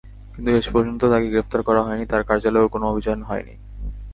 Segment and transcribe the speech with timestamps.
[0.35, 3.55] কিন্তু শেষ পর্যন্ত তাঁকে গ্রেপ্তার করা হয়নি, তাঁর কার্যালয়েও কোনো অভিযান হয়নি।